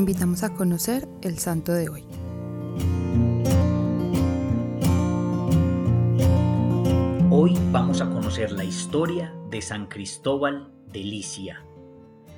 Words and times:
invitamos 0.00 0.42
a 0.44 0.54
conocer 0.54 1.06
el 1.20 1.38
santo 1.38 1.74
de 1.74 1.90
hoy. 1.90 2.04
Hoy 7.30 7.54
vamos 7.70 8.00
a 8.00 8.08
conocer 8.08 8.50
la 8.50 8.64
historia 8.64 9.34
de 9.50 9.60
San 9.60 9.88
Cristóbal 9.88 10.72
de 10.90 11.00
Licia. 11.00 11.66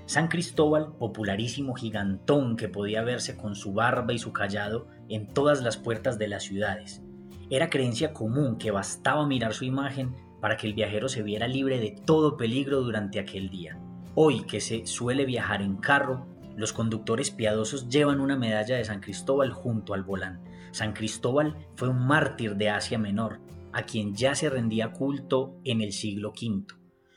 San 0.06 0.26
Cristóbal, 0.26 0.96
popularísimo 0.98 1.74
gigantón 1.74 2.56
que 2.56 2.68
podía 2.68 3.02
verse 3.02 3.36
con 3.36 3.54
su 3.54 3.72
barba 3.72 4.12
y 4.12 4.18
su 4.18 4.32
callado 4.32 4.88
en 5.08 5.32
todas 5.32 5.62
las 5.62 5.76
puertas 5.76 6.18
de 6.18 6.26
las 6.26 6.42
ciudades. 6.42 7.00
Era 7.48 7.70
creencia 7.70 8.12
común 8.12 8.58
que 8.58 8.72
bastaba 8.72 9.24
mirar 9.24 9.54
su 9.54 9.64
imagen 9.64 10.16
para 10.40 10.56
que 10.56 10.66
el 10.66 10.74
viajero 10.74 11.08
se 11.08 11.22
viera 11.22 11.46
libre 11.46 11.78
de 11.78 11.92
todo 11.92 12.36
peligro 12.36 12.80
durante 12.80 13.20
aquel 13.20 13.50
día. 13.50 13.78
Hoy 14.16 14.40
que 14.42 14.60
se 14.60 14.84
suele 14.84 15.24
viajar 15.24 15.62
en 15.62 15.76
carro, 15.76 16.26
los 16.56 16.72
conductores 16.72 17.30
piadosos 17.30 17.88
llevan 17.88 18.20
una 18.20 18.36
medalla 18.36 18.76
de 18.76 18.84
San 18.84 19.00
Cristóbal 19.00 19.52
junto 19.52 19.94
al 19.94 20.02
volán. 20.02 20.42
San 20.72 20.92
Cristóbal 20.92 21.56
fue 21.76 21.88
un 21.88 22.06
mártir 22.06 22.56
de 22.56 22.70
Asia 22.70 22.98
Menor, 22.98 23.40
a 23.72 23.84
quien 23.84 24.14
ya 24.14 24.34
se 24.34 24.50
rendía 24.50 24.92
culto 24.92 25.56
en 25.64 25.80
el 25.80 25.92
siglo 25.92 26.30
V. 26.30 26.64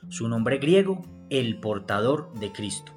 Su 0.10 0.28
nombre 0.28 0.58
griego, 0.58 1.02
el 1.30 1.60
portador 1.60 2.32
de 2.40 2.52
Cristo. 2.52 2.94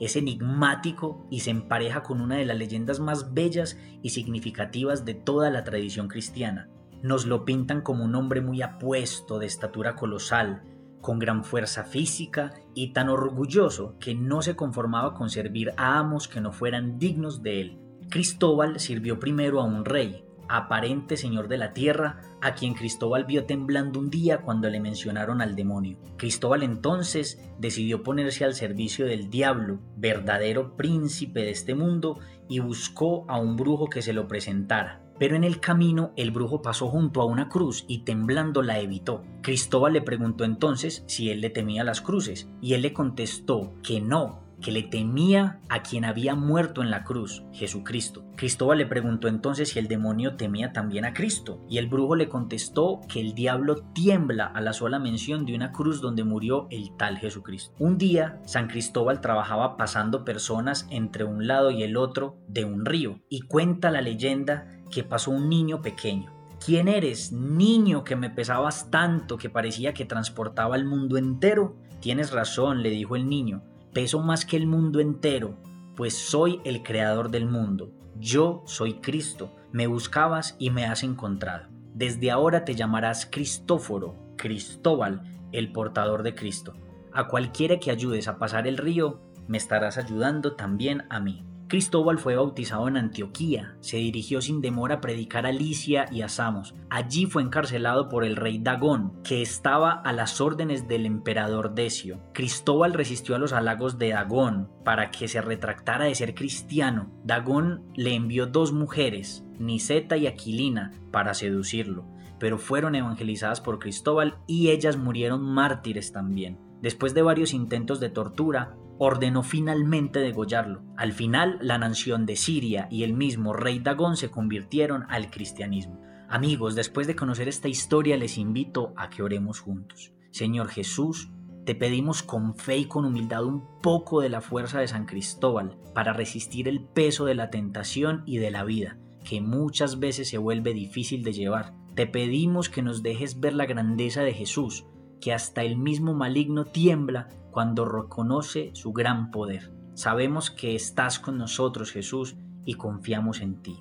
Es 0.00 0.16
enigmático 0.16 1.26
y 1.30 1.40
se 1.40 1.50
empareja 1.50 2.02
con 2.02 2.20
una 2.20 2.36
de 2.36 2.44
las 2.44 2.56
leyendas 2.56 2.98
más 2.98 3.34
bellas 3.34 3.78
y 4.02 4.10
significativas 4.10 5.04
de 5.04 5.14
toda 5.14 5.50
la 5.50 5.64
tradición 5.64 6.08
cristiana. 6.08 6.68
Nos 7.02 7.26
lo 7.26 7.44
pintan 7.44 7.82
como 7.82 8.04
un 8.04 8.14
hombre 8.14 8.40
muy 8.40 8.62
apuesto, 8.62 9.38
de 9.38 9.46
estatura 9.46 9.94
colosal, 9.94 10.62
con 11.02 11.18
gran 11.18 11.44
fuerza 11.44 11.84
física 11.84 12.54
y 12.74 12.94
tan 12.94 13.10
orgulloso 13.10 13.96
que 14.00 14.14
no 14.14 14.40
se 14.40 14.56
conformaba 14.56 15.12
con 15.12 15.28
servir 15.28 15.74
a 15.76 15.98
amos 15.98 16.28
que 16.28 16.40
no 16.40 16.52
fueran 16.52 16.98
dignos 16.98 17.42
de 17.42 17.60
él. 17.60 17.78
Cristóbal 18.08 18.80
sirvió 18.80 19.18
primero 19.18 19.60
a 19.60 19.64
un 19.64 19.84
rey, 19.84 20.24
aparente 20.48 21.16
señor 21.16 21.48
de 21.48 21.58
la 21.58 21.72
tierra, 21.72 22.20
a 22.40 22.54
quien 22.54 22.74
Cristóbal 22.74 23.24
vio 23.24 23.46
temblando 23.46 23.98
un 23.98 24.10
día 24.10 24.42
cuando 24.42 24.68
le 24.68 24.80
mencionaron 24.80 25.40
al 25.40 25.56
demonio. 25.56 25.98
Cristóbal 26.16 26.62
entonces 26.62 27.42
decidió 27.58 28.02
ponerse 28.02 28.44
al 28.44 28.54
servicio 28.54 29.06
del 29.06 29.30
diablo, 29.30 29.80
verdadero 29.96 30.76
príncipe 30.76 31.40
de 31.40 31.50
este 31.50 31.74
mundo, 31.74 32.18
y 32.48 32.58
buscó 32.58 33.24
a 33.28 33.38
un 33.38 33.56
brujo 33.56 33.88
que 33.88 34.02
se 34.02 34.12
lo 34.12 34.28
presentara. 34.28 35.02
Pero 35.22 35.36
en 35.36 35.44
el 35.44 35.60
camino 35.60 36.12
el 36.16 36.32
brujo 36.32 36.62
pasó 36.62 36.88
junto 36.88 37.22
a 37.22 37.26
una 37.26 37.48
cruz 37.48 37.84
y 37.86 37.98
temblando 37.98 38.60
la 38.60 38.80
evitó. 38.80 39.22
Cristóbal 39.40 39.92
le 39.92 40.02
preguntó 40.02 40.42
entonces 40.42 41.04
si 41.06 41.30
él 41.30 41.40
le 41.40 41.48
temía 41.48 41.84
las 41.84 42.00
cruces 42.00 42.48
y 42.60 42.74
él 42.74 42.82
le 42.82 42.92
contestó 42.92 43.72
que 43.84 44.00
no, 44.00 44.42
que 44.60 44.72
le 44.72 44.82
temía 44.82 45.60
a 45.68 45.84
quien 45.84 46.04
había 46.04 46.34
muerto 46.34 46.82
en 46.82 46.90
la 46.90 47.04
cruz, 47.04 47.44
Jesucristo. 47.52 48.24
Cristóbal 48.36 48.78
le 48.78 48.86
preguntó 48.86 49.28
entonces 49.28 49.68
si 49.68 49.78
el 49.78 49.86
demonio 49.86 50.34
temía 50.34 50.72
también 50.72 51.04
a 51.04 51.12
Cristo, 51.12 51.64
y 51.68 51.78
el 51.78 51.86
brujo 51.86 52.16
le 52.16 52.28
contestó 52.28 53.00
que 53.08 53.20
el 53.20 53.34
diablo 53.34 53.76
tiembla 53.92 54.46
a 54.46 54.60
la 54.60 54.72
sola 54.72 54.98
mención 54.98 55.46
de 55.46 55.54
una 55.54 55.70
cruz 55.70 56.00
donde 56.00 56.24
murió 56.24 56.66
el 56.70 56.96
tal 56.96 57.18
Jesucristo. 57.18 57.74
Un 57.78 57.96
día, 57.96 58.40
San 58.44 58.66
Cristóbal 58.66 59.20
trabajaba 59.20 59.76
pasando 59.76 60.24
personas 60.24 60.88
entre 60.90 61.22
un 61.22 61.46
lado 61.46 61.70
y 61.70 61.84
el 61.84 61.96
otro 61.96 62.38
de 62.48 62.64
un 62.64 62.84
río, 62.84 63.20
y 63.28 63.42
cuenta 63.42 63.92
la 63.92 64.00
leyenda 64.00 64.81
que 64.92 65.02
pasó 65.02 65.32
un 65.32 65.48
niño 65.48 65.82
pequeño. 65.82 66.32
¿Quién 66.64 66.86
eres, 66.86 67.32
niño 67.32 68.04
que 68.04 68.14
me 68.14 68.30
pesabas 68.30 68.88
tanto 68.88 69.36
que 69.36 69.50
parecía 69.50 69.92
que 69.92 70.04
transportaba 70.04 70.76
el 70.76 70.84
mundo 70.84 71.16
entero? 71.16 71.74
Tienes 72.00 72.30
razón, 72.30 72.84
le 72.84 72.90
dijo 72.90 73.16
el 73.16 73.28
niño, 73.28 73.64
peso 73.92 74.20
más 74.20 74.46
que 74.46 74.56
el 74.56 74.68
mundo 74.68 75.00
entero, 75.00 75.56
pues 75.96 76.16
soy 76.16 76.60
el 76.64 76.84
creador 76.84 77.30
del 77.30 77.46
mundo. 77.46 77.90
Yo 78.16 78.62
soy 78.66 78.94
Cristo, 79.00 79.52
me 79.72 79.88
buscabas 79.88 80.54
y 80.60 80.70
me 80.70 80.84
has 80.84 81.02
encontrado. 81.02 81.66
Desde 81.94 82.30
ahora 82.30 82.64
te 82.64 82.76
llamarás 82.76 83.26
Cristóforo, 83.26 84.16
Cristóbal, 84.36 85.22
el 85.50 85.72
portador 85.72 86.22
de 86.22 86.36
Cristo. 86.36 86.74
A 87.12 87.26
cualquiera 87.26 87.78
que 87.78 87.90
ayudes 87.90 88.28
a 88.28 88.38
pasar 88.38 88.66
el 88.66 88.78
río, 88.78 89.20
me 89.48 89.58
estarás 89.58 89.98
ayudando 89.98 90.54
también 90.54 91.04
a 91.10 91.20
mí. 91.20 91.44
Cristóbal 91.72 92.18
fue 92.18 92.36
bautizado 92.36 92.86
en 92.86 92.98
Antioquía, 92.98 93.76
se 93.80 93.96
dirigió 93.96 94.42
sin 94.42 94.60
demora 94.60 94.96
a 94.96 95.00
predicar 95.00 95.46
a 95.46 95.52
Licia 95.52 96.04
y 96.10 96.20
a 96.20 96.28
Samos. 96.28 96.74
Allí 96.90 97.24
fue 97.24 97.42
encarcelado 97.42 98.10
por 98.10 98.24
el 98.24 98.36
rey 98.36 98.58
Dagón, 98.58 99.14
que 99.24 99.40
estaba 99.40 99.92
a 99.92 100.12
las 100.12 100.42
órdenes 100.42 100.86
del 100.86 101.06
emperador 101.06 101.74
Decio. 101.74 102.20
Cristóbal 102.34 102.92
resistió 102.92 103.36
a 103.36 103.38
los 103.38 103.54
halagos 103.54 103.96
de 103.96 104.10
Dagón 104.10 104.68
para 104.84 105.10
que 105.10 105.28
se 105.28 105.40
retractara 105.40 106.04
de 106.04 106.14
ser 106.14 106.34
cristiano. 106.34 107.10
Dagón 107.24 107.86
le 107.94 108.14
envió 108.14 108.44
dos 108.46 108.72
mujeres, 108.74 109.46
Niceta 109.58 110.18
y 110.18 110.26
Aquilina, 110.26 110.90
para 111.10 111.32
seducirlo, 111.32 112.04
pero 112.38 112.58
fueron 112.58 112.96
evangelizadas 112.96 113.62
por 113.62 113.78
Cristóbal 113.78 114.36
y 114.46 114.68
ellas 114.68 114.98
murieron 114.98 115.42
mártires 115.42 116.12
también. 116.12 116.58
Después 116.82 117.14
de 117.14 117.22
varios 117.22 117.54
intentos 117.54 118.00
de 118.00 118.10
tortura, 118.10 118.76
ordenó 118.98 119.42
finalmente 119.42 120.18
degollarlo. 120.18 120.82
Al 120.96 121.12
final, 121.12 121.58
la 121.62 121.78
nación 121.78 122.26
de 122.26 122.36
Siria 122.36 122.88
y 122.90 123.04
el 123.04 123.14
mismo 123.14 123.52
rey 123.52 123.78
Dagón 123.78 124.16
se 124.16 124.30
convirtieron 124.30 125.04
al 125.08 125.30
cristianismo. 125.30 126.00
Amigos, 126.28 126.74
después 126.74 127.06
de 127.06 127.16
conocer 127.16 127.48
esta 127.48 127.68
historia, 127.68 128.16
les 128.16 128.36
invito 128.36 128.92
a 128.96 129.10
que 129.10 129.22
oremos 129.22 129.60
juntos. 129.60 130.12
Señor 130.30 130.68
Jesús, 130.68 131.30
te 131.64 131.74
pedimos 131.74 132.22
con 132.22 132.56
fe 132.56 132.78
y 132.78 132.84
con 132.86 133.04
humildad 133.04 133.44
un 133.44 133.80
poco 133.80 134.20
de 134.20 134.28
la 134.28 134.40
fuerza 134.40 134.80
de 134.80 134.88
San 134.88 135.06
Cristóbal 135.06 135.76
para 135.94 136.12
resistir 136.12 136.66
el 136.66 136.82
peso 136.82 137.24
de 137.24 137.36
la 137.36 137.50
tentación 137.50 138.24
y 138.26 138.38
de 138.38 138.50
la 138.50 138.64
vida, 138.64 138.98
que 139.24 139.40
muchas 139.40 140.00
veces 140.00 140.28
se 140.28 140.38
vuelve 140.38 140.74
difícil 140.74 141.22
de 141.22 141.32
llevar. 141.32 141.74
Te 141.94 142.06
pedimos 142.06 142.68
que 142.68 142.82
nos 142.82 143.02
dejes 143.02 143.38
ver 143.38 143.52
la 143.52 143.66
grandeza 143.66 144.22
de 144.22 144.32
Jesús, 144.32 144.86
que 145.22 145.32
hasta 145.32 145.62
el 145.62 145.78
mismo 145.78 146.12
maligno 146.12 146.66
tiembla 146.66 147.28
cuando 147.50 147.86
reconoce 147.86 148.72
su 148.74 148.92
gran 148.92 149.30
poder. 149.30 149.72
Sabemos 149.94 150.50
que 150.50 150.74
estás 150.74 151.18
con 151.18 151.38
nosotros, 151.38 151.92
Jesús, 151.92 152.36
y 152.64 152.74
confiamos 152.74 153.40
en 153.40 153.62
ti. 153.62 153.78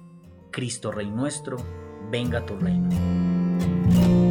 Cristo 0.52 0.92
Rey 0.92 1.10
nuestro, 1.10 1.58
venga 2.12 2.46
tu 2.46 2.58
reino. 2.58 4.31